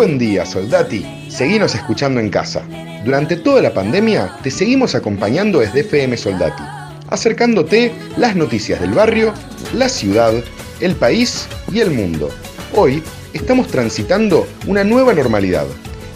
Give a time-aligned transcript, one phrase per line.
[0.00, 1.04] Buen día, soldati.
[1.28, 2.62] Seguimos escuchando en casa.
[3.04, 6.62] Durante toda la pandemia te seguimos acompañando desde FM Soldati,
[7.10, 9.34] acercándote las noticias del barrio,
[9.74, 10.32] la ciudad,
[10.80, 12.30] el país y el mundo.
[12.74, 13.02] Hoy
[13.34, 15.66] estamos transitando una nueva normalidad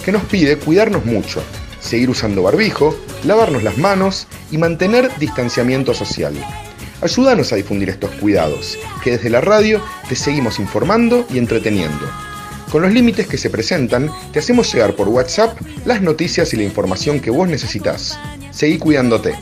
[0.03, 1.43] que nos pide cuidarnos mucho,
[1.79, 6.33] seguir usando barbijo, lavarnos las manos y mantener distanciamiento social.
[7.03, 12.11] Ayúdanos a difundir estos cuidados, que desde la radio te seguimos informando y entreteniendo.
[12.75, 16.65] Con los límites que se presentan, te hacemos llegar por WhatsApp las noticias y la
[16.65, 18.19] información que vos necesitas.
[18.51, 19.37] Seguí cuidándote.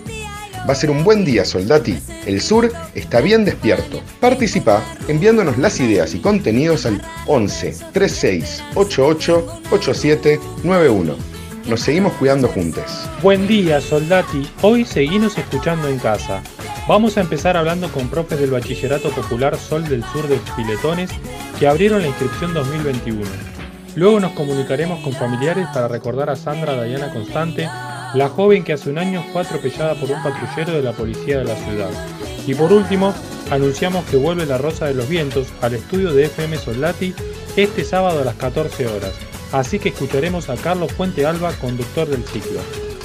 [0.68, 1.98] Va a ser un buen día, soldati.
[2.26, 4.02] El sur está bien despierto.
[4.20, 11.16] Participa enviándonos las ideas y contenidos al 11 36 88 87 91.
[11.68, 12.84] Nos seguimos cuidando juntos.
[13.22, 14.46] Buen día, soldati.
[14.60, 16.42] Hoy seguimos escuchando en casa.
[16.86, 21.08] Vamos a empezar hablando con profes del Bachillerato Popular Sol del Sur de Piletones
[21.62, 23.20] que abrieron la inscripción 2021.
[23.94, 27.68] Luego nos comunicaremos con familiares para recordar a Sandra Dayana Constante,
[28.14, 31.44] la joven que hace un año fue atropellada por un patrullero de la policía de
[31.44, 31.90] la ciudad.
[32.48, 33.14] Y por último,
[33.48, 37.14] anunciamos que vuelve La Rosa de los Vientos al estudio de FM Soldati
[37.54, 39.12] este sábado a las 14 horas.
[39.52, 42.58] Así que escucharemos a Carlos Fuente Alba, conductor del ciclo.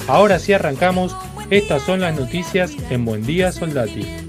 [0.07, 1.15] Ahora sí arrancamos,
[1.51, 4.26] estas son las noticias en Buen Día Soldati.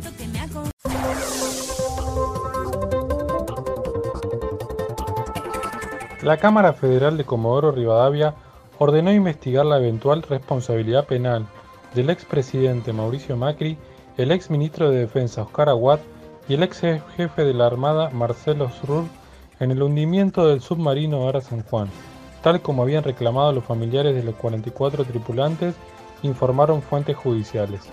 [6.28, 8.34] La Cámara Federal de Comodoro Rivadavia
[8.78, 11.46] ordenó investigar la eventual responsabilidad penal
[11.94, 13.78] del expresidente Mauricio Macri,
[14.18, 16.00] el exministro de Defensa Oscar Aguad
[16.46, 16.83] y el ex
[17.17, 19.05] jefe de la Armada Marcelo Srur
[19.58, 21.88] en el hundimiento del submarino Ara San Juan,
[22.42, 25.77] tal como habían reclamado los familiares de los 44 tripulantes,
[26.22, 27.88] informaron fuentes judiciales.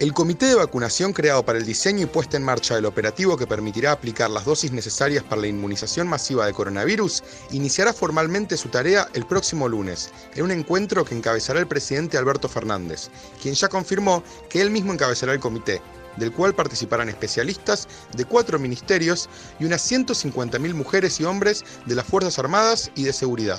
[0.00, 3.46] El comité de vacunación creado para el diseño y puesta en marcha del operativo que
[3.46, 9.08] permitirá aplicar las dosis necesarias para la inmunización masiva de coronavirus iniciará formalmente su tarea
[9.12, 13.10] el próximo lunes, en un encuentro que encabezará el presidente Alberto Fernández,
[13.42, 15.82] quien ya confirmó que él mismo encabezará el comité,
[16.16, 17.86] del cual participarán especialistas
[18.16, 19.28] de cuatro ministerios
[19.58, 23.58] y unas 150.000 mujeres y hombres de las Fuerzas Armadas y de Seguridad.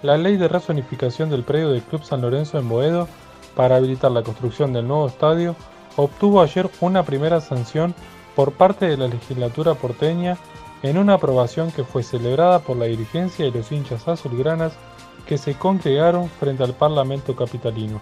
[0.00, 3.08] La ley de razonificación del predio del Club San Lorenzo en Boedo
[3.54, 5.54] para habilitar la construcción del nuevo estadio
[5.96, 7.94] obtuvo ayer una primera sanción
[8.34, 10.38] por parte de la legislatura porteña
[10.82, 14.72] en una aprobación que fue celebrada por la dirigencia y los hinchas azulgranas
[15.26, 18.00] que se congregaron frente al Parlamento capitalino.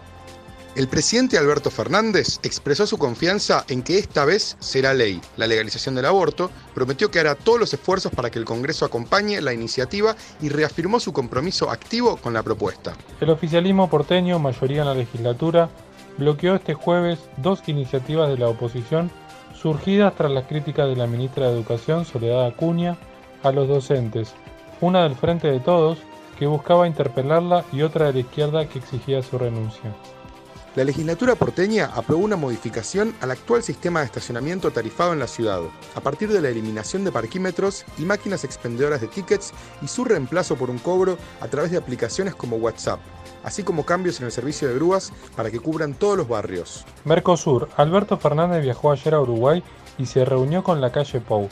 [0.76, 5.96] El presidente Alberto Fernández expresó su confianza en que esta vez será ley la legalización
[5.96, 10.14] del aborto, prometió que hará todos los esfuerzos para que el Congreso acompañe la iniciativa
[10.40, 12.94] y reafirmó su compromiso activo con la propuesta.
[13.20, 15.68] El oficialismo porteño, mayoría en la legislatura,
[16.20, 19.10] bloqueó este jueves dos iniciativas de la oposición
[19.54, 22.97] surgidas tras las críticas de la ministra de Educación, Soledad Acuña,
[23.42, 24.34] a los docentes,
[24.82, 25.98] una del Frente de Todos,
[26.38, 29.92] que buscaba interpelarla, y otra de la izquierda que exigía su renuncia.
[30.76, 35.62] La legislatura porteña aprobó una modificación al actual sistema de estacionamiento tarifado en la ciudad,
[35.97, 40.54] a partir de la eliminación de parquímetros y máquinas expendedoras de tickets y su reemplazo
[40.54, 43.00] por un cobro a través de aplicaciones como WhatsApp,
[43.42, 46.84] así como cambios en el servicio de grúas para que cubran todos los barrios.
[47.04, 49.64] Mercosur, Alberto Fernández viajó ayer a Uruguay
[49.98, 51.48] y se reunió con la calle Pou.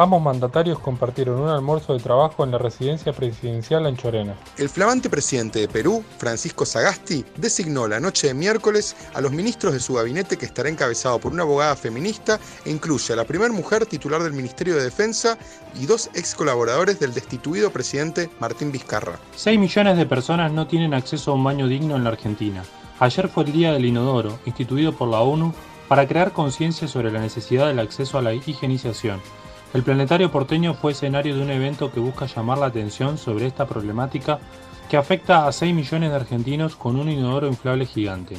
[0.00, 4.34] Ambos mandatarios compartieron un almuerzo de trabajo en la residencia presidencial en Chorena.
[4.56, 9.74] El flamante presidente de Perú, Francisco Sagasti, designó la noche de miércoles a los ministros
[9.74, 13.52] de su gabinete que estará encabezado por una abogada feminista e incluye a la primera
[13.52, 15.36] mujer titular del Ministerio de Defensa
[15.78, 19.18] y dos ex colaboradores del destituido presidente Martín Vizcarra.
[19.36, 22.64] 6 millones de personas no tienen acceso a un baño digno en la Argentina.
[23.00, 25.52] Ayer fue el Día del Inodoro, instituido por la ONU
[25.88, 29.20] para crear conciencia sobre la necesidad del acceso a la higienización.
[29.72, 33.66] El planetario porteño fue escenario de un evento que busca llamar la atención sobre esta
[33.66, 34.40] problemática
[34.88, 38.38] que afecta a 6 millones de argentinos con un inodoro inflable gigante.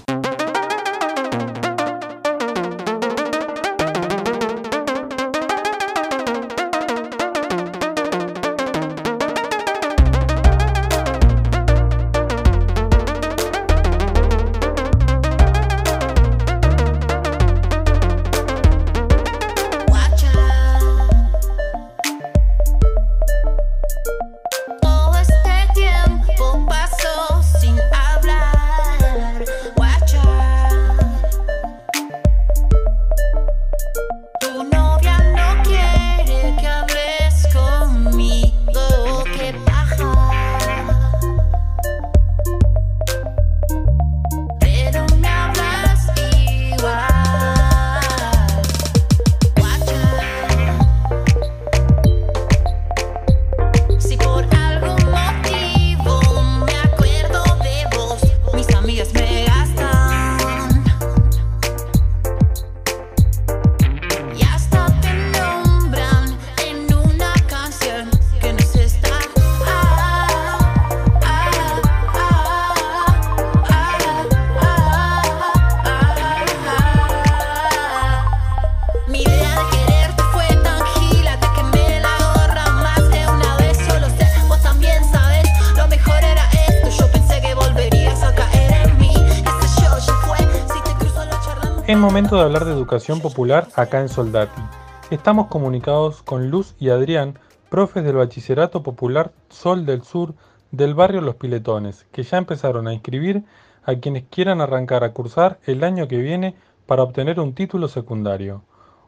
[91.92, 94.62] Es momento de hablar de educación popular acá en Soldati.
[95.10, 97.38] Estamos comunicados con Luz y Adrián,
[97.70, 100.34] profes del Bachillerato Popular Sol del Sur
[100.72, 103.44] del barrio Los Piletones, que ya empezaron a inscribir
[103.84, 106.56] a quienes quieran arrancar a cursar el año que viene
[106.86, 108.64] para obtener un título secundario.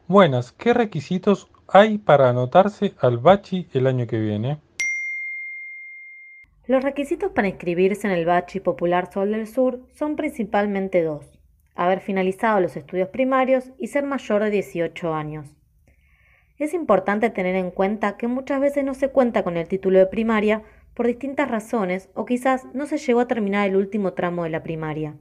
[0.06, 4.58] Buenas, ¿qué requisitos hay para anotarse al Bachi el año que viene?
[6.66, 11.33] Los requisitos para inscribirse en el Bachi Popular Sol del Sur son principalmente dos
[11.74, 15.56] haber finalizado los estudios primarios y ser mayor de 18 años.
[16.58, 20.06] Es importante tener en cuenta que muchas veces no se cuenta con el título de
[20.06, 20.62] primaria
[20.94, 24.62] por distintas razones o quizás no se llegó a terminar el último tramo de la
[24.62, 25.16] primaria.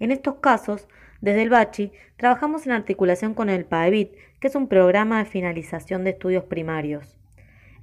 [0.00, 0.88] En estos casos,
[1.20, 6.04] desde el Bachi, trabajamos en articulación con el PAEBIT, que es un programa de finalización
[6.04, 7.16] de estudios primarios.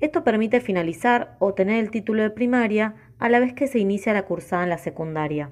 [0.02, 4.14] Esto permite finalizar o tener el título de primaria a la vez que se inicia
[4.14, 5.50] la cursada en la secundaria.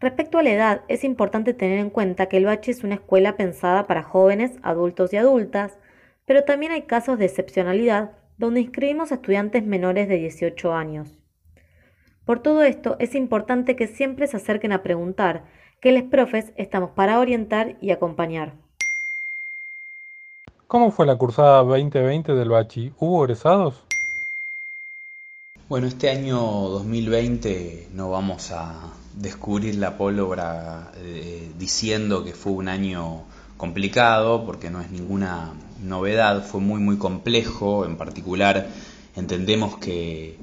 [0.00, 3.36] Respecto a la edad, es importante tener en cuenta que el Bachi es una escuela
[3.36, 5.78] pensada para jóvenes, adultos y adultas,
[6.26, 11.16] pero también hay casos de excepcionalidad donde inscribimos a estudiantes menores de 18 años.
[12.24, 15.44] Por todo esto, es importante que siempre se acerquen a preguntar,
[15.80, 18.54] que los profes estamos para orientar y acompañar.
[20.66, 22.92] ¿Cómo fue la cursada 2020 del Bachi?
[22.98, 23.84] ¿Hubo egresados?
[25.68, 32.68] Bueno, este año 2020 no vamos a descubrir la pólvora eh, diciendo que fue un
[32.68, 33.22] año
[33.56, 35.52] complicado, porque no es ninguna
[35.82, 38.68] novedad, fue muy muy complejo, en particular
[39.14, 40.36] entendemos que,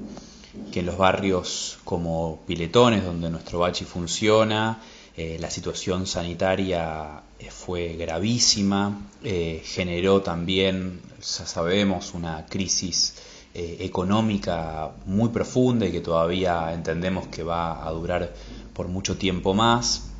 [0.72, 4.80] en los barrios como Piletones, donde nuestro bachi funciona,
[5.16, 13.14] eh, la situación sanitaria eh, fue gravísima, generó también, ya sabemos, una crisis
[13.54, 18.32] económica muy profunda y que todavía entendemos que va a durar
[18.72, 20.12] por mucho tiempo más.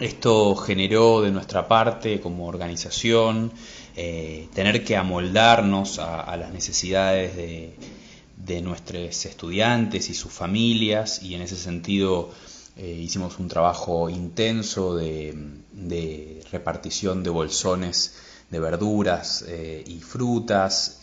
[0.00, 3.52] Esto generó de nuestra parte como organización
[3.96, 11.42] eh, tener que amoldarnos a, las necesidades de, nuestros estudiantes y sus familias y en
[11.42, 12.30] ese sentido
[12.76, 18.14] eh, hicimos un trabajo intenso de, repartición de bolsones
[18.50, 21.00] de verduras eh, y frutas,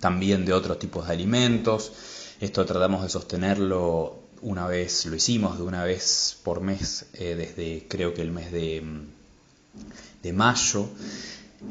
[0.00, 1.92] también de otros tipos de alimentos.
[2.40, 7.86] Esto tratamos de sostenerlo una vez, lo hicimos de una vez por mes eh, desde
[7.88, 8.82] creo que el mes de,
[10.22, 10.88] de mayo.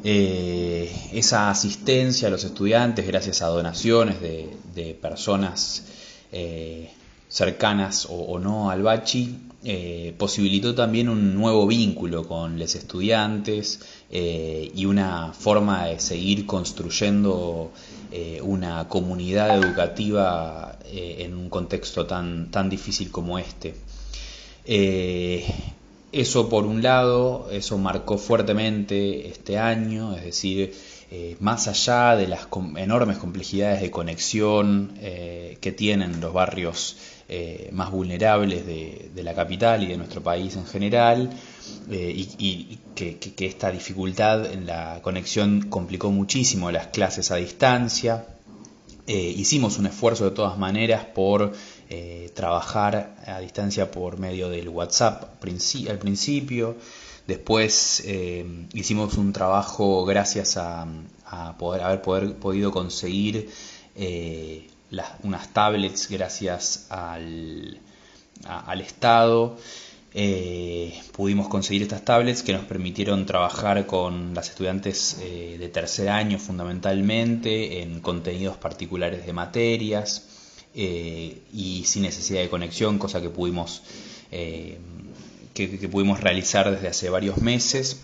[0.02, 5.84] Eh, esa asistencia a los estudiantes gracias a donaciones de, personas
[6.32, 6.90] eh,
[7.28, 9.38] cercanas o, no al Bachi
[10.18, 17.70] posibilitó también un nuevo vínculo con los estudiantes y una forma de seguir construyendo
[18.42, 23.74] una comunidad educativa eh, en un contexto tan, tan difícil como este.
[24.64, 25.44] Eh,
[26.12, 30.72] eso por un lado, eso marcó fuertemente este año, es decir,
[31.10, 36.96] eh, más allá de las enormes complejidades de conexión que tienen los barrios
[37.72, 41.30] más vulnerables de, la capital y de nuestro país en general,
[41.90, 48.26] y, que, esta dificultad en la conexión complicó muchísimo las clases a distancia,
[49.06, 51.52] eh, hicimos un esfuerzo de todas maneras por
[51.90, 56.76] eh, trabajar a distancia por medio del WhatsApp al principio.
[57.26, 60.86] Después eh, hicimos un trabajo gracias a,
[61.58, 63.50] poder haber podido conseguir
[65.24, 67.80] unas tablets gracias al,
[68.46, 69.56] al Estado.
[70.16, 76.08] Eh, pudimos conseguir estas tablets que nos permitieron trabajar con las estudiantes eh, de tercer
[76.08, 80.28] año fundamentalmente en contenidos particulares de materias
[80.72, 83.82] eh, y sin necesidad de conexión, cosa que pudimos,
[84.30, 84.78] que,
[85.90, 88.00] pudimos realizar desde hace varios meses.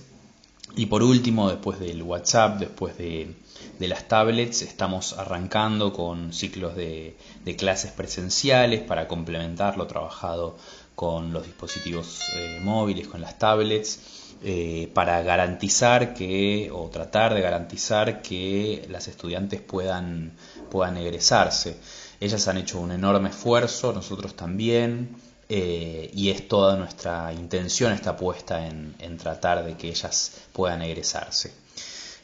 [0.76, 3.35] Y por último, después del WhatsApp, después de,
[3.79, 10.57] las tablets, estamos arrancando con ciclos de, de clases presenciales para complementar lo trabajado
[11.00, 17.40] con los dispositivos eh, móviles, con las tablets, eh, para garantizar que, o tratar de
[17.40, 20.33] garantizar que las estudiantes puedan,
[20.71, 21.78] puedan egresarse.
[22.21, 25.16] Ellas han hecho un enorme esfuerzo, nosotros también,
[25.49, 31.54] eh, y es toda nuestra intención está puesta en, tratar de que ellas puedan egresarse.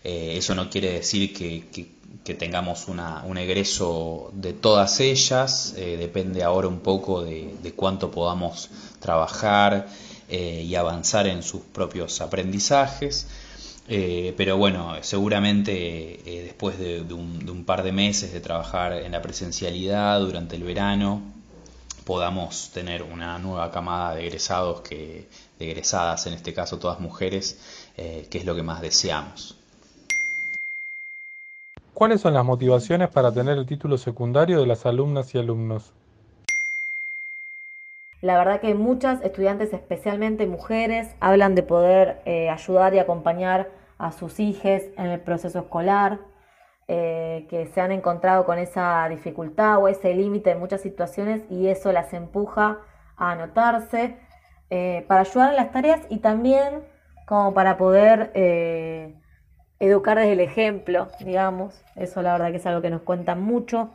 [0.09, 1.97] Eso no quiere decir que,
[2.35, 8.71] tengamos un egreso de todas ellas, eh, depende ahora un poco de, cuánto podamos
[9.01, 9.87] trabajar
[10.29, 13.29] eh, y avanzar en sus propios aprendizajes.
[13.89, 20.21] Eh, pero bueno, seguramente después de, un, par de meses de trabajar en la presencialidad
[20.21, 21.23] durante el verano,
[22.05, 27.59] podamos tener una nueva camada de egresados que de egresadas en este caso todas mujeres
[27.97, 29.57] eh, que es lo que más deseamos
[31.97, 35.95] ¿Cuáles son las motivaciones para tener el título secundario de las alumnas y alumnos?
[38.21, 44.13] La verdad que muchas estudiantes, especialmente mujeres, hablan de poder eh, ayudar y acompañar a
[44.13, 46.19] sus hijos en el proceso escolar,
[46.87, 51.69] eh, que se han encontrado con esa dificultad o ese límite en muchas situaciones y
[51.69, 52.77] eso las empuja
[53.17, 54.19] a anotarse
[54.69, 56.83] eh, para ayudar en las tareas y también
[57.27, 58.33] como para poder
[59.79, 61.83] educar desde el ejemplo, digamos.
[61.95, 63.91] Eso la verdad que es algo que nos cuentan mucho.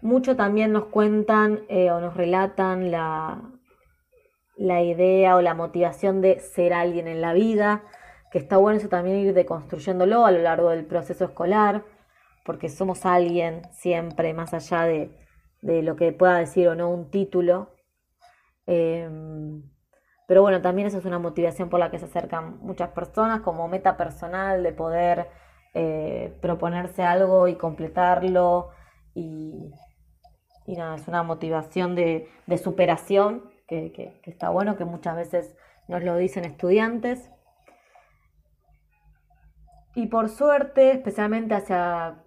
[0.00, 3.42] Mucho también nos cuentan eh, o nos relatan la,
[4.56, 7.82] la idea o la motivación de ser alguien en la vida,
[8.30, 11.84] que está bueno eso también ir deconstruyéndolo a lo largo del proceso escolar,
[12.44, 15.10] porque somos alguien siempre, más allá de,
[15.62, 17.74] de lo que pueda decir o no un título.
[18.66, 19.62] Em,
[20.28, 23.66] pero bueno, también eso es una motivación por la que se acercan muchas personas como
[23.66, 25.30] meta personal de poder
[25.72, 28.68] eh, proponerse algo y completarlo
[29.14, 29.72] y,
[30.66, 32.28] y nada, es una motivación de,
[32.62, 35.56] superación que, está bueno, que muchas veces
[35.88, 37.30] nos lo dicen estudiantes.
[39.94, 42.22] Y por suerte, especialmente hacia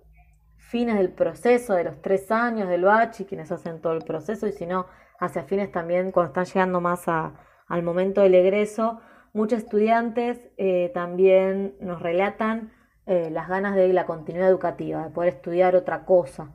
[0.58, 4.54] fines del proceso, de los tres años del bachi, quienes hacen todo el proceso, y
[4.54, 4.88] si no,
[5.20, 7.34] hacia fines también cuando están llegando más a,
[7.72, 9.00] al momento del egreso,
[9.32, 12.74] muchos estudiantes eh, también nos relatan
[13.06, 16.52] eh, las ganas de la continuidad educativa, de poder estudiar otra cosa,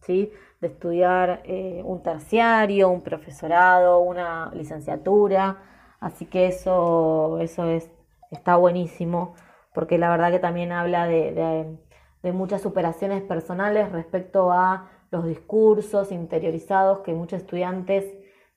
[0.00, 0.32] ¿sí?
[0.60, 5.58] de estudiar eh, un terciario, un profesorado, una licenciatura.
[6.00, 7.88] Así que eso, eso es,
[8.32, 9.36] está buenísimo,
[9.72, 11.78] porque la verdad que también habla de,
[12.24, 18.04] de, muchas superaciones personales respecto a los discursos interiorizados que muchos estudiantes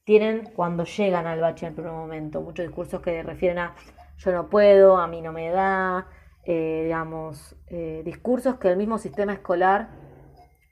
[0.10, 2.42] tienen cuando llegan al bache en el primer momento.
[2.42, 3.76] Muchos discursos que refieren a
[4.18, 6.08] yo no puedo, a mí no me da,
[6.46, 9.90] eh, digamos, eh, discursos que el mismo sistema escolar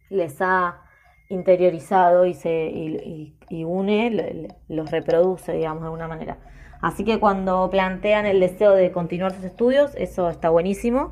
[0.10, 0.82] les ha
[1.30, 6.40] interiorizado y, se, y, une, los reproduce, digamos, de alguna manera.
[6.82, 11.12] Así que cuando plantean el deseo de continuar sus estudios, eso está buenísimo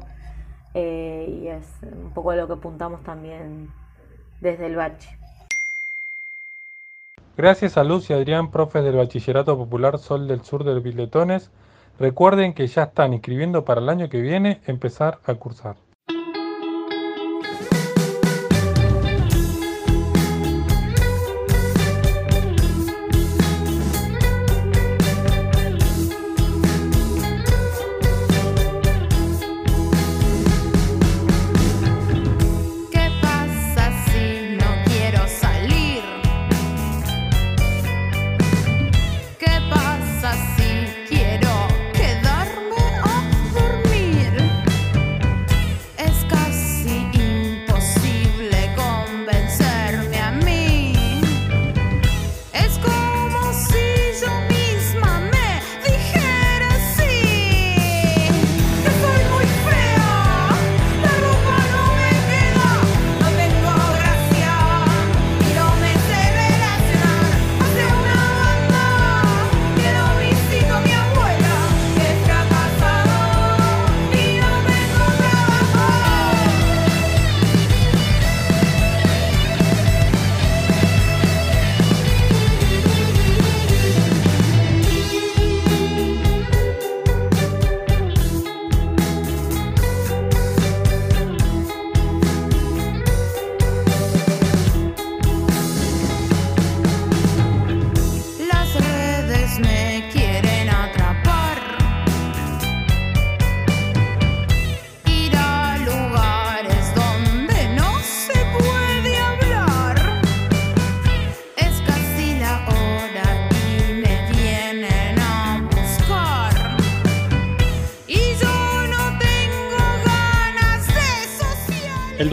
[0.74, 3.70] eh, y es un poco lo que apuntamos también
[4.42, 5.16] desde el bache.
[7.38, 11.52] Gracias a Luz y Adrián, profes del Bachillerato Popular Sol del Sur de Biletones.
[12.00, 15.76] Recuerden que ya están inscribiendo para el año que viene empezar a cursar.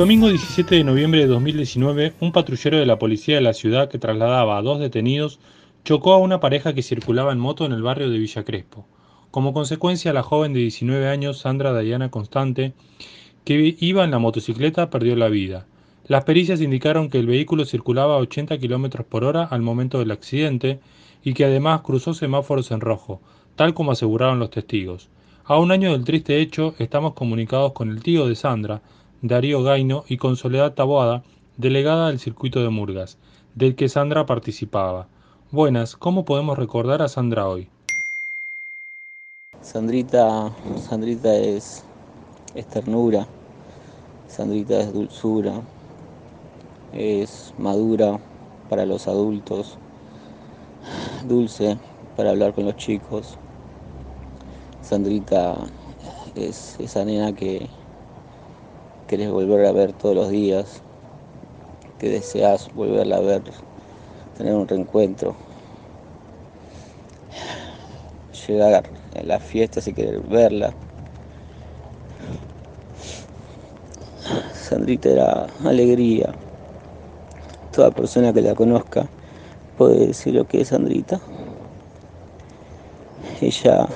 [0.03, 4.01] Domingo 17 de noviembre de 2019, un patrullero de la policía de la ciudad que
[4.01, 5.39] trasladaba a dos detenidos
[5.85, 8.85] chocó a una pareja que circulaba en moto en el barrio de Villa Crespo.
[9.31, 12.73] Como consecuencia, la joven de 19 años, Sandra Dayana Constante,
[13.45, 15.67] que iba en la motocicleta, perdió la vida.
[16.09, 20.11] Las pericias indicaron que el vehículo circulaba a 80 km por hora al momento del
[20.11, 20.81] accidente
[21.23, 23.21] y que además cruzó semáforos en rojo,
[23.55, 25.11] tal como aseguraron los testigos.
[25.45, 28.83] A un año del triste hecho, estamos comunicados con el tío de Sandra,
[29.23, 31.23] Darío Gaino y con Soledad Taboada,
[31.57, 33.19] delegada del circuito de Murgas,
[33.55, 35.07] del que Sandra participaba.
[35.53, 37.69] Buenas, ¿cómo podemos recordar a Sandra hoy?
[39.61, 40.51] Sandrita,
[40.89, 41.85] Sandrita es,
[42.57, 43.29] es ternura,
[44.27, 45.53] Sandrita es dulzura,
[46.93, 48.19] es madura
[48.69, 49.79] para los adultos,
[51.29, 51.79] dulce
[52.17, 53.39] para hablar con los chicos.
[54.81, 55.55] Sandrita
[56.35, 57.69] es esa nena que
[59.13, 60.81] querés volver a ver todos los días,
[61.99, 63.43] que deseas volverla a ver,
[64.39, 65.37] tener un reencuentro.
[68.49, 70.73] Llegar a las fiestas y querer verla.
[74.55, 76.33] Sandrita era alegría.
[77.71, 79.09] Toda persona que la conozca
[79.77, 81.21] puede decir lo que es Sandrita.
[83.43, 83.87] Ella,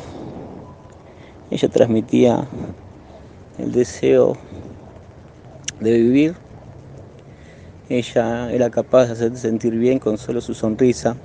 [1.51, 2.47] ella transmitía
[3.59, 4.37] el deseo
[5.81, 6.35] de vivir.
[7.89, 11.17] Ella era capaz de hacerte sentir bien con solo su sonrisa,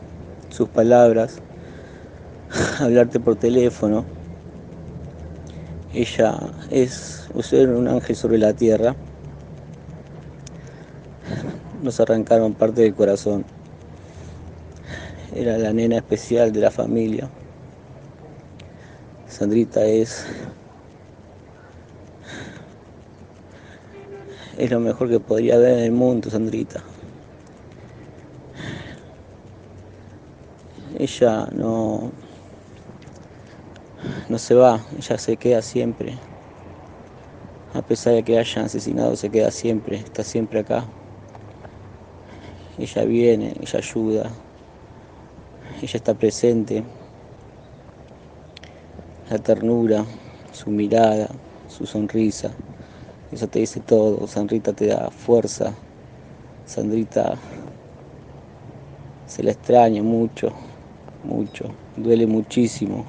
[0.49, 1.39] sus palabras,
[2.79, 4.05] hablarte por teléfono.
[5.93, 6.37] Ella
[6.69, 8.95] es un ángel sobre la tierra.
[11.81, 13.43] Nos arrancaron parte del corazón.
[15.35, 17.29] Era la nena especial de la familia.
[19.27, 20.25] Sandrita es
[24.61, 26.83] es lo mejor que podría haber en el mundo, Sandrita.
[30.99, 32.11] Ella no,
[34.29, 36.15] no se va, ella se queda siempre.
[37.73, 40.85] A pesar de que hayan asesinado, se queda siempre, está siempre acá.
[42.77, 44.29] Ella viene, ella ayuda,
[45.81, 46.83] ella está presente.
[49.27, 50.05] La ternura,
[50.51, 51.29] su mirada,
[51.67, 52.51] su sonrisa.
[53.31, 54.27] Eso te dice todo.
[54.27, 55.73] Sandrita te da fuerza.
[56.65, 57.37] Sandrita
[59.25, 60.51] se la extraña mucho,
[61.23, 61.65] mucho.
[61.95, 63.05] Duele muchísimo.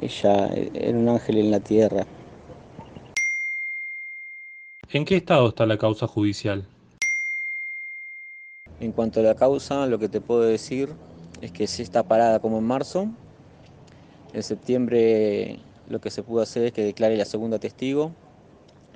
[0.00, 2.06] Ella era un ángel en la tierra.
[4.92, 6.66] ¿En qué estado está la causa judicial?
[8.78, 10.90] En cuanto a la causa, lo que te puedo decir
[11.40, 13.08] es que sí está parada como en marzo.
[14.34, 18.12] En septiembre lo que se pudo hacer es que declare la segunda testigo,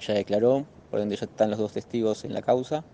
[0.00, 2.84] ya declaró, por ende ya están los dos testigos en la causa.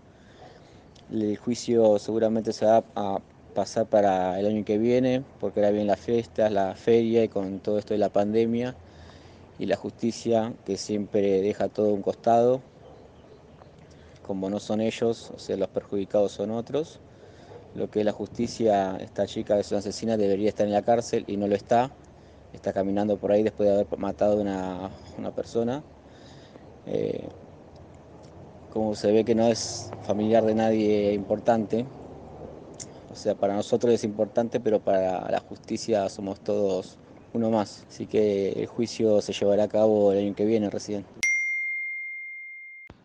[1.11, 3.19] El juicio seguramente se va a
[3.55, 7.59] pasar para el año que viene, porque ahora vienen las fiestas, la feria y con
[7.59, 8.75] todo esto de la pandemia
[9.57, 12.61] y la justicia que siempre deja todo a un costado,
[14.25, 16.99] como no son ellos, o sea, los perjudicados son otros.
[17.73, 20.81] Lo que es la justicia, esta chica que es una asesina debería estar en la
[20.81, 21.91] cárcel y no lo está
[22.57, 25.83] está caminando por ahí después de haber matado a una, persona.
[26.85, 27.27] Eh,
[28.71, 31.85] como se ve que no es familiar de nadie importante,
[33.11, 36.97] o sea, para nosotros es importante, pero para la justicia somos todos
[37.33, 37.85] uno más.
[37.89, 41.05] Así que el juicio se llevará a cabo el año que viene recién.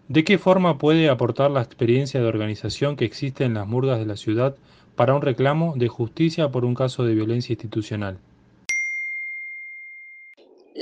[0.08, 4.06] ¿De qué forma puede aportar la experiencia de organización que existe en las murgas de
[4.06, 4.56] la ciudad
[4.96, 8.18] para un reclamo de justicia por un caso de violencia institucional?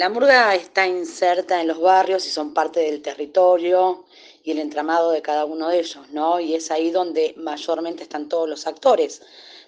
[0.01, 4.07] La murga está inserta en los barrios y son parte del territorio
[4.43, 6.41] y el entramado de cada uno de ellos, ¿no?
[6.41, 9.21] Y es ahí donde mayormente están todos los actores.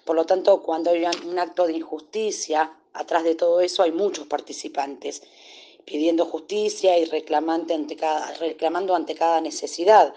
[0.03, 4.25] Por lo tanto, cuando hay un acto de injusticia, atrás de todo eso hay muchos
[4.25, 5.21] participantes
[5.85, 7.75] pidiendo justicia y reclamando
[8.95, 10.15] ante cada, necesidad.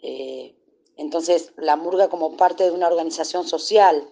[0.00, 0.54] Eh,
[0.96, 4.08] entonces, la murga como parte de una organización social,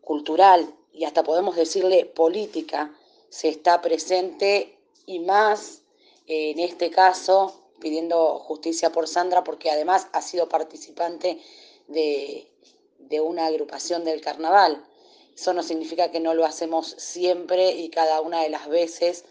[0.00, 2.92] cultural y hasta podemos decirle política,
[3.28, 4.79] se está presente
[5.10, 5.82] y más
[6.28, 11.40] en este caso pidiendo justicia por Sandra porque además ha sido participante
[11.88, 12.46] de,
[13.20, 14.84] una agrupación del carnaval.
[15.34, 19.24] Eso no significa que no lo hacemos siempre y cada una de las veces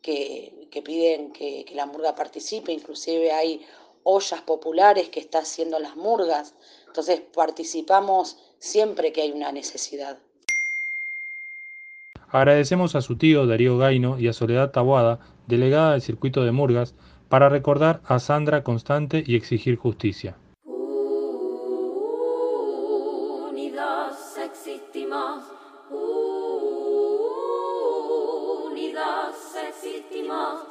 [0.00, 3.66] que, piden que, que, la murga participe, inclusive hay
[4.04, 6.54] ollas populares que está haciendo las murgas,
[6.86, 10.18] entonces participamos siempre que hay una necesidad.
[12.30, 16.96] Agradecemos a su tío Darío Gaino y a Soledad Taboada, delegada del circuito de Murgas,
[17.28, 20.36] para recordar a Sandra Constante y exigir justicia.
[23.50, 25.44] Unidos existimos,
[28.70, 29.36] unidos
[29.68, 30.66] existimos,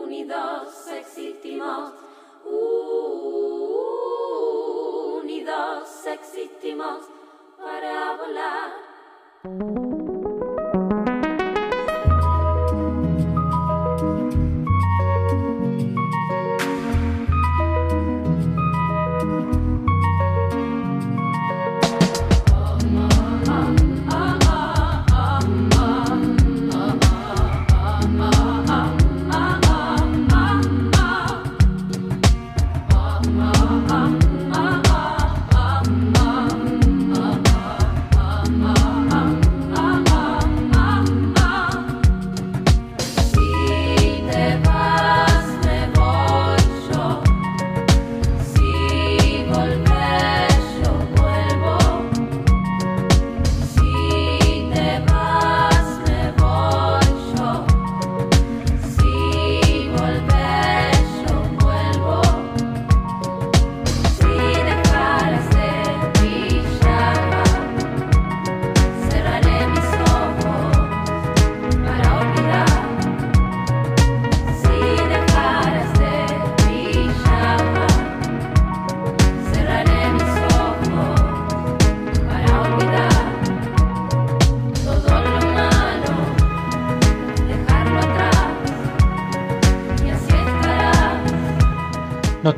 [0.00, 1.92] unidos existimos,
[5.22, 7.19] unidos existimos
[7.60, 9.89] para volar.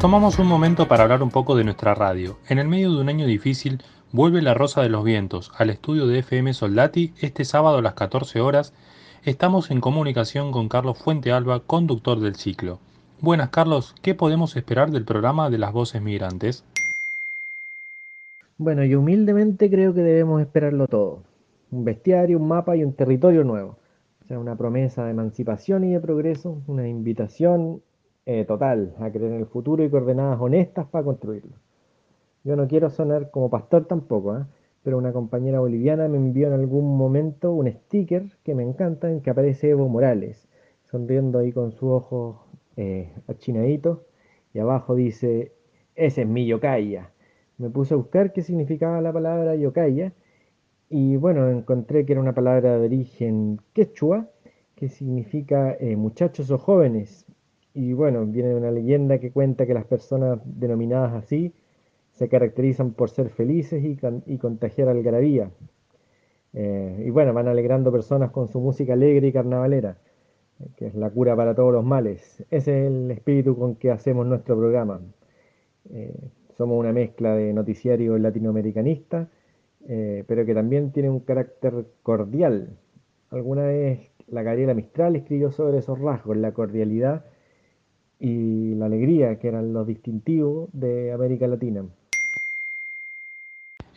[0.03, 2.37] Tomamos un momento para hablar un poco de nuestra radio.
[2.49, 6.09] En el medio de un año difícil, vuelve La Rosa de los Vientos al estudio
[6.09, 8.75] de FM Soldati este sábado a las 14 horas.
[9.23, 12.81] Estamos en comunicación con Carlos Fuente Alba, conductor del ciclo.
[13.21, 16.65] Buenas Carlos, ¿qué podemos esperar del programa de las voces migrantes?
[18.59, 21.23] Bueno, y humildemente creo que debemos esperarlo todo.
[21.71, 23.77] Un bestiario, un mapa y un territorio nuevo.
[24.25, 27.83] O sea, una promesa de emancipación y de progreso, una invitación
[28.27, 31.57] eh, total, a creer en el futuro y coordenadas honestas para construirlo.
[32.45, 34.45] Yo no quiero sonar como pastor tampoco, ¿eh?
[34.83, 39.21] pero una compañera boliviana me envió en algún momento un sticker que me encanta en
[39.21, 40.49] que aparece Evo Morales,
[40.91, 42.37] sonriendo ahí con sus ojos
[42.77, 44.01] eh, achinaditos,
[44.55, 45.53] y abajo dice,
[45.95, 47.13] ese es mi yocaya.
[47.59, 50.13] Me puse a buscar qué significaba la palabra yocaya,
[50.89, 54.29] y bueno, encontré que era una palabra de origen quechua,
[54.75, 57.25] que significa eh, muchachos o jóvenes,
[57.75, 61.55] y bueno, viene una leyenda que cuenta que las personas denominadas así
[62.13, 65.51] se caracterizan por ser felices y, y contagiar algarabía.
[66.53, 69.97] Eh, y bueno, van alegrando personas con su música alegre y carnavalera,
[70.77, 72.45] que es la cura para todos los males.
[72.51, 75.01] Ese es el espíritu con que hacemos nuestro programa.
[75.91, 76.15] Eh,
[76.57, 79.29] somos una mezcla de noticiario latinoamericanista,
[79.89, 82.77] eh, pero que también tiene un carácter cordial.
[83.31, 87.25] Alguna vez la Gabriela Mistral escribió sobre esos rasgos, la cordialidad
[88.25, 91.85] y la alegría, que eran los distintivos de América Latina.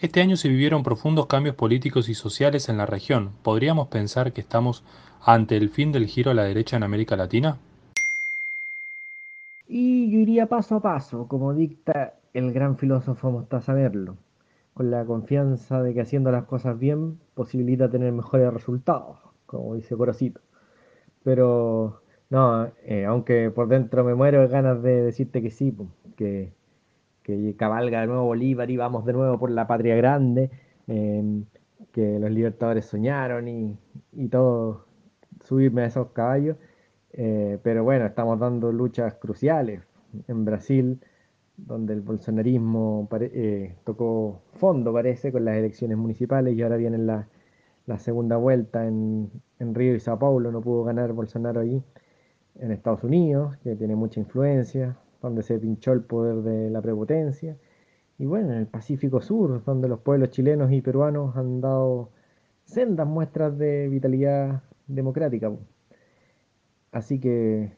[0.01, 3.29] Este año se vivieron profundos cambios políticos y sociales en la región.
[3.43, 4.83] ¿Podríamos pensar que estamos
[5.23, 7.59] ante el fin del giro a la derecha en América Latina?
[9.67, 14.17] Y yo iría paso a paso, como dicta el gran filósofo Mostaza Merlo,
[14.73, 19.95] con la confianza de que haciendo las cosas bien posibilita tener mejores resultados, como dice
[19.95, 20.41] Corocito.
[21.23, 25.75] Pero no, eh, aunque por dentro me muero de ganas de decirte que sí,
[26.17, 26.53] que,
[27.23, 30.51] que cabalga de nuevo Bolívar y vamos de nuevo por la patria grande,
[30.87, 31.45] em,
[31.91, 33.77] que los libertadores soñaron y,
[34.13, 34.85] y todo,
[35.43, 36.57] subirme a esos caballos.
[37.13, 39.81] Eh, pero bueno, estamos dando luchas cruciales
[40.27, 40.99] en Brasil,
[41.57, 47.27] donde el bolsonarismo eh, tocó fondo, parece, con las elecciones municipales y ahora viene la,
[47.87, 51.83] la segunda vuelta en, en Río y Sao Paulo, no pudo ganar Bolsonaro ahí
[52.59, 57.57] en Estados Unidos, que tiene mucha influencia, donde se pinchó el poder de la prepotencia,
[58.17, 62.11] y bueno, en el Pacífico Sur, donde los pueblos chilenos y peruanos han dado
[62.63, 65.51] sendas muestras de vitalidad democrática.
[66.91, 67.71] Así que,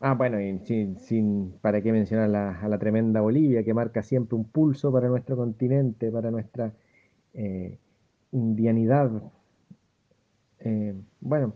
[0.00, 4.36] ah, bueno, y sin, sin para qué mencionar a la tremenda Bolivia, que marca siempre
[4.36, 6.72] un pulso para nuestro continente, para nuestra
[7.34, 7.78] eh,
[8.32, 9.10] indianidad.
[10.60, 11.54] Eh, bueno,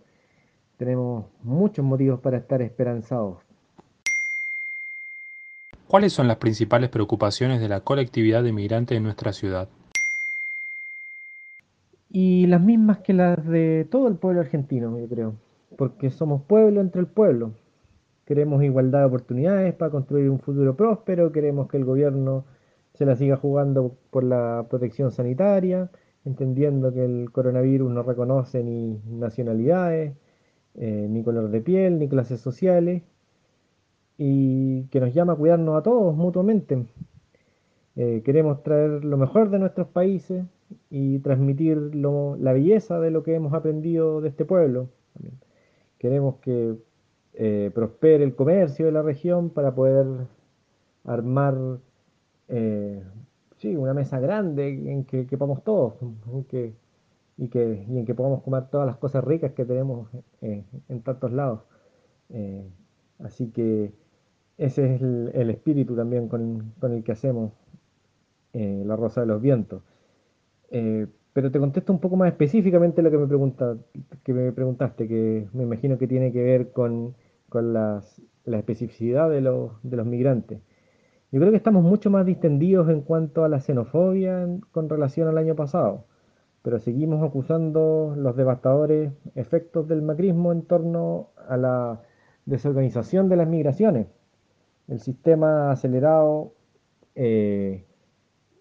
[0.83, 3.37] tenemos muchos motivos para estar esperanzados.
[5.87, 9.69] ¿Cuáles son las principales preocupaciones de la colectividad de migrantes en nuestra ciudad?
[12.09, 15.35] Y las mismas que las de todo el pueblo argentino, yo creo,
[15.79, 17.53] porque somos pueblo entre el pueblo.
[18.27, 22.45] Queremos igualdad de oportunidades para construir un futuro próspero, queremos que el gobierno
[22.95, 25.91] se la siga jugando por la protección sanitaria,
[26.25, 30.17] entendiendo que el coronavirus no reconoce ni nacionalidades,
[30.75, 33.03] eh, ni color de piel, ni clases sociales,
[34.19, 36.87] y que nos llama a cuidarnos a todos mutuamente.
[37.97, 40.45] Eh, queremos traer lo mejor de nuestros países
[40.91, 44.89] y transmitir la belleza de lo que hemos aprendido de este pueblo.
[45.99, 46.77] Queremos que
[47.35, 50.07] eh, prospere el comercio de la región para poder
[51.05, 51.57] armar
[53.59, 55.95] sí, una mesa grande en que quepamos todos,
[57.37, 60.09] y, que, y en que podamos comer todas las cosas ricas que tenemos
[60.41, 61.61] eh, en tantos lados.
[62.31, 62.65] Eh,
[63.21, 63.93] así que
[64.59, 67.53] ese es el, espíritu también con, el que hacemos
[68.53, 69.83] eh, la Rosa de los Vientos.
[71.33, 73.77] pero te contesto un poco más específicamente lo que me, pregunta,
[74.25, 77.15] que me preguntaste, que me imagino que tiene que ver con,
[77.49, 80.61] con las, la especificidad de los, de los migrantes.
[81.33, 85.39] Yo creo que estamos mucho más distendidos en cuanto a la xenofobia con relación al
[85.39, 86.05] año pasado
[86.63, 92.03] pero seguimos acusando los devastadores efectos del macrismo en torno a la
[92.47, 94.07] desorganización de las migraciones.
[94.89, 96.55] El sistema acelerado,
[97.15, 97.85] eh,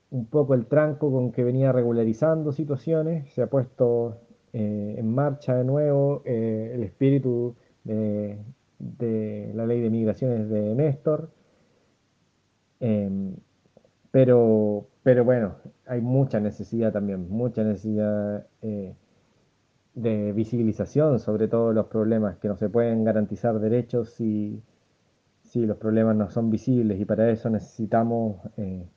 [0.09, 4.17] un poco el tranco con que venía regularizando situaciones, se ha puesto
[4.53, 8.37] eh, en marcha de nuevo eh, el espíritu de,
[8.79, 11.29] de, la ley de migraciones de Néstor.
[12.79, 13.35] Em,
[14.11, 15.55] pero, pero bueno,
[15.87, 18.95] hay mucha necesidad también, mucha necesidad eh,
[19.95, 24.61] de visibilización sobre todos los problemas, que no se pueden garantizar derechos si,
[25.43, 28.87] sí, los problemas no son visibles y para eso necesitamos eh,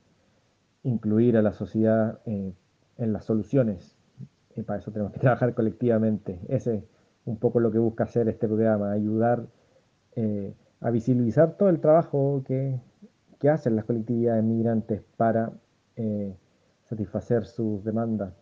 [0.83, 2.53] incluir a la sociedad eh,
[2.99, 3.97] en las soluciones.
[4.57, 6.39] Y para eso tenemos que trabajar colectivamente.
[6.49, 6.85] Ese es
[7.25, 9.47] un poco lo que busca hacer este programa, ayudar
[10.81, 12.79] a visibilizar todo el trabajo que,
[13.41, 15.51] que, hacen las colectividades migrantes para
[16.89, 18.35] satisfacer sus demandas.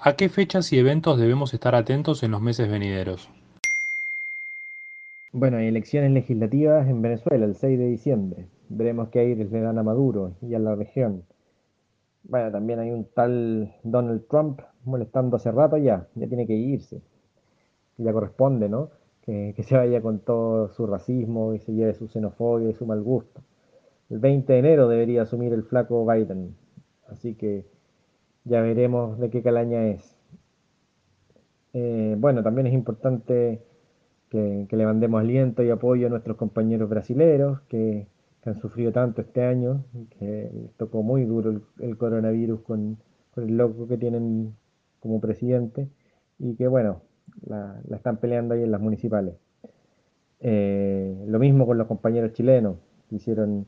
[0.00, 3.28] ¿A qué fechas y eventos debemos estar atentos en los meses venideros?
[5.32, 8.46] Bueno, hay elecciones legislativas en Venezuela el 6 de diciembre.
[8.68, 11.24] Veremos qué le dan a Maduro y a la región.
[12.22, 17.02] Bueno, también hay un tal Donald Trump molestando hace rato ya, ya tiene que irse.
[17.96, 18.90] Ya corresponde, ¿no?
[19.22, 22.86] Que, que se vaya con todo su racismo y se lleve su xenofobia y su
[22.86, 23.42] mal gusto.
[24.10, 26.56] El 20 de enero debería asumir el flaco Biden.
[27.08, 27.66] Así que
[28.44, 30.18] ya veremos de qué calaña es.
[31.74, 33.62] Eh, bueno, también es importante
[34.30, 38.06] que, le mandemos aliento y apoyo a nuestros compañeros brasileños que,
[38.44, 39.84] han sufrido tanto este año,
[40.18, 42.96] que les tocó muy duro el, coronavirus con,
[43.36, 44.56] el loco que tienen
[45.00, 45.90] como presidente
[46.38, 47.02] y que bueno,
[47.46, 49.34] la, están peleando ahí en las municipales.
[50.40, 52.78] Eh, lo mismo con los compañeros chilenos,
[53.10, 53.66] que hicieron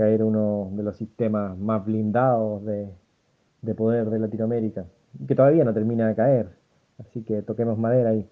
[0.00, 2.88] caer uno de los sistemas más blindados de,
[3.60, 4.86] de poder de Latinoamérica,
[5.28, 6.48] que todavía no termina de caer,
[6.98, 8.26] así que toquemos madera ahí.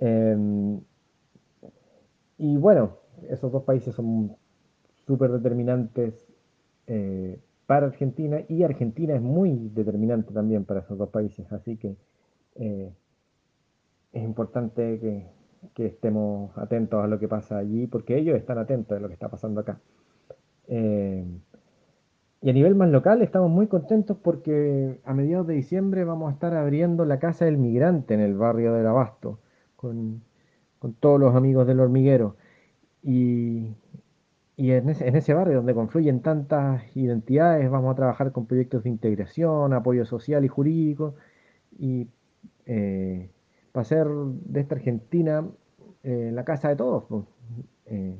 [0.00, 0.80] Em,
[2.36, 2.96] y bueno,
[3.28, 4.36] esos dos países son
[5.06, 6.26] súper determinantes
[6.88, 11.96] eh, para Argentina y Argentina es muy determinante también para esos dos países, así que
[12.56, 12.92] eh,
[14.12, 15.26] es importante que,
[15.74, 19.14] que, estemos atentos a lo que pasa allí, porque ellos están atentos a lo que
[19.14, 19.80] está pasando acá.
[20.68, 21.24] Eh,
[22.40, 26.34] y a nivel más local estamos muy contentos porque a mediados de diciembre vamos a
[26.34, 29.40] estar abriendo la Casa del Migrante en el barrio del Abasto
[29.74, 30.22] con,
[31.00, 32.36] todos los amigos del hormiguero.
[33.02, 33.74] Y,
[34.56, 40.04] en, ese, barrio donde confluyen tantas identidades vamos a trabajar con proyectos de integración, apoyo
[40.04, 41.14] social y jurídico,
[41.78, 42.08] y
[42.66, 43.30] eh,
[43.72, 45.48] para hacer de esta Argentina
[46.02, 47.04] eh, la casa de todos,
[47.86, 48.16] eh,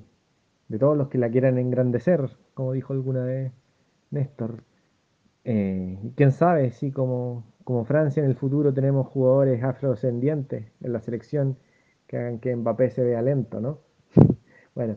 [0.68, 3.52] de todos los que la quieran engrandecer, como dijo alguna vez
[4.10, 4.64] Néstor.
[5.42, 11.58] quién sabe si como como Francia en el futuro tenemos jugadores afrodescendientes en la selección
[12.06, 13.80] que hagan que Mbappé se vea lento, ¿no?
[14.74, 14.96] bueno,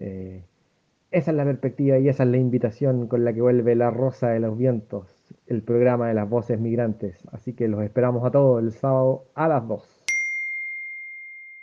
[0.00, 0.42] eh,
[1.12, 4.30] esa es la perspectiva y esa es la invitación con la que vuelve La Rosa
[4.30, 5.06] de los Vientos,
[5.46, 7.16] el programa de las voces migrantes.
[7.30, 9.99] Así que los esperamos a todos el sábado a las 2.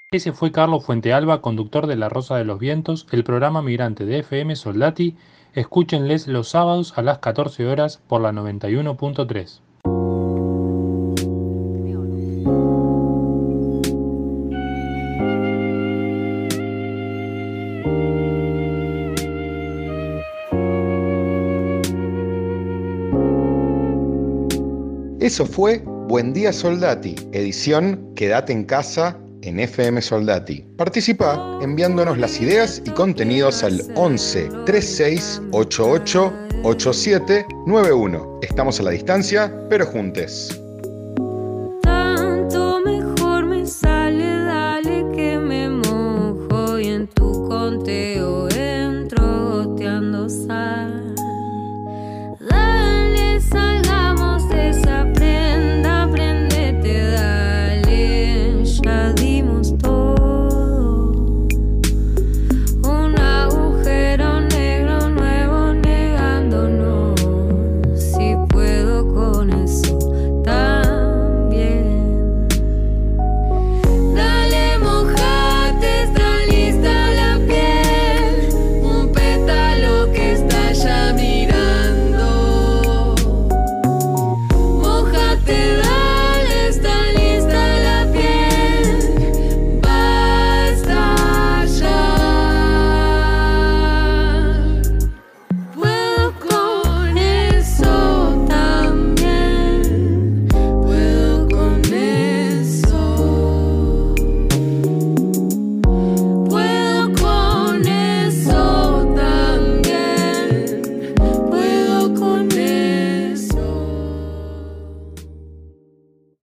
[0.09, 4.19] Ese fue Carlos Fuentealba, conductor de La Rosa de los Vientos, el programa migrante de
[4.19, 5.17] FM Soldati.
[5.53, 9.59] Escúchenles los sábados a las 14 horas por la 91.3.
[25.19, 30.63] Eso fue Buen Día Soldati, edición Quédate en casa en FM Soldati.
[30.77, 36.33] Participa enviándonos las ideas y contenidos al 11 36 88
[36.63, 38.39] 87 91.
[38.41, 40.61] Estamos a la distancia, pero juntes.